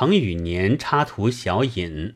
[0.00, 2.14] 成语年插图小引。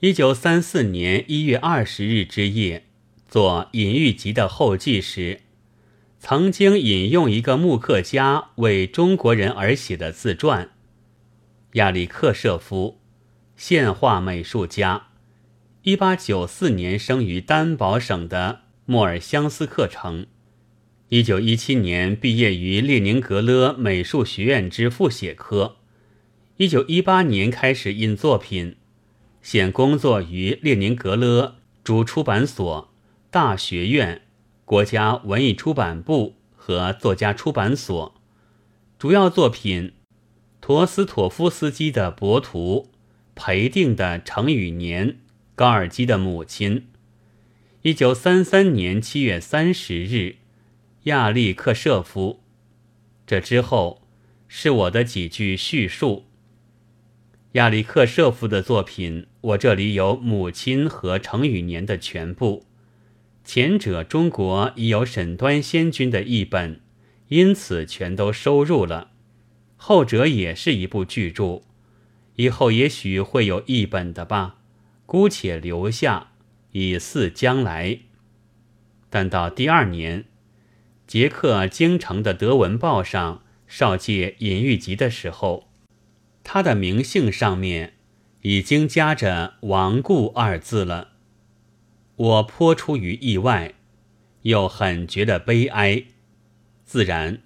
[0.00, 2.86] 一九三四年一月二十日之夜，
[3.28, 5.42] 做《隐喻集》的后记时，
[6.18, 10.70] 曾经引用一个木刻家为中国人而写的自传。
[11.74, 12.98] 亚历克舍夫，
[13.56, 15.10] 现画美术家，
[15.82, 20.26] 一八九四年生于丹堡省的莫尔相斯克城，
[21.10, 25.76] 一九一七年毕业于列宁格勒美术学院之复写科，
[26.58, 28.74] 一九一八年开始印作品。
[29.40, 32.92] 现工作于列宁格勒主出版所、
[33.30, 34.22] 大学院、
[34.64, 38.12] 国家文艺出版部和作家出版所。
[38.98, 39.92] 主要作品：
[40.60, 42.90] 陀思妥夫斯基的《博图》，
[43.36, 45.10] 裴定的《成语年》，
[45.54, 46.88] 高尔基的母亲。
[47.82, 50.38] 一九三三年七月三十日，
[51.04, 52.40] 亚历克舍夫。
[53.24, 54.02] 这之后
[54.48, 56.24] 是我的几句叙述。
[57.52, 62.66] 亚历克舍夫的作品，我这里有母亲和成语年的全部。
[63.42, 66.82] 前者中国已有沈端先君的译本，
[67.28, 69.12] 因此全都收入了；
[69.78, 71.62] 后者也是一部巨著，
[72.36, 74.56] 以后也许会有译本的吧，
[75.06, 76.32] 姑且留下，
[76.72, 78.00] 以祀将来。
[79.08, 80.26] 但到第二年，
[81.06, 85.67] 捷克京城的德文报上少借隐喻集的时候。
[86.50, 87.92] 他的名姓上面
[88.40, 91.08] 已经加着“亡故”二字了，
[92.16, 93.74] 我颇出于意外，
[94.44, 96.04] 又很觉得悲哀。
[96.86, 97.42] 自然，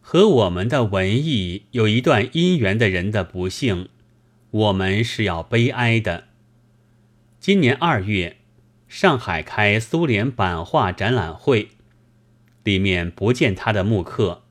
[0.00, 3.90] 和我们的文艺有一段姻缘的人的不幸，
[4.50, 6.28] 我们是要悲哀的。
[7.38, 8.38] 今年二月，
[8.88, 11.68] 上海开苏联版画展览会，
[12.64, 14.44] 里面不见他的木刻，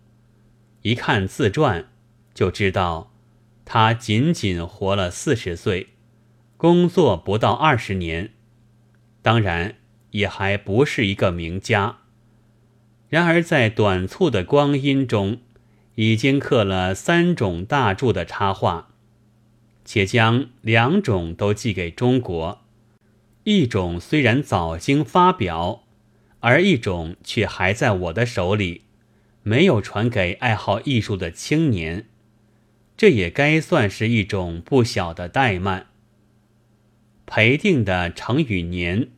[0.83, 1.87] 一看自传，
[2.35, 3.14] 就知道。
[3.65, 5.87] 他仅仅活了四十岁，
[6.55, 8.31] 工作不到二十年，
[9.21, 9.75] 当然
[10.11, 11.97] 也还不是一个名家。
[13.09, 15.39] 然而在短促的光阴中，
[15.95, 18.89] 已经刻了三种大著的插画，
[19.83, 22.61] 且将两种都寄给中国。
[23.45, 25.83] 一种虽然早经发表，
[26.39, 28.83] 而一种却还在我的手里，
[29.43, 32.07] 没有传给爱好艺术的青年。
[32.97, 35.87] 这也该算是一种不小的怠慢。
[37.25, 39.09] 裴定的成语年，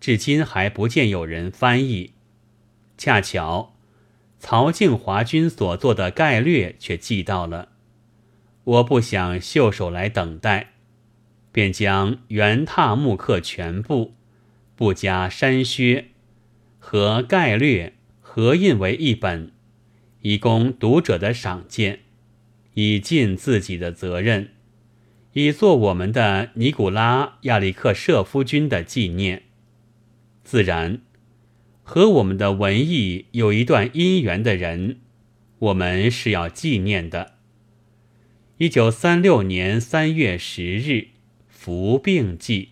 [0.00, 2.12] 至今还不见有人翻译。
[2.96, 3.74] 恰巧，
[4.38, 7.70] 曹敬华君所做的概略却寄到了。
[8.64, 10.74] 我不想袖手来等待，
[11.50, 14.14] 便将原拓木刻全部，
[14.76, 16.10] 不加删削，
[16.78, 19.52] 和概略合印为一本，
[20.20, 22.00] 以供读者的赏鉴。
[22.74, 24.50] 以尽自己的责任，
[25.32, 29.42] 以做我们的尼古拉·亚历克舍夫君的纪念。
[30.42, 31.00] 自然，
[31.82, 34.98] 和我们的文艺有一段姻缘的人，
[35.58, 37.34] 我们是要纪念的。
[38.58, 41.08] 一九三六年三月十日，
[41.48, 42.70] 服病记。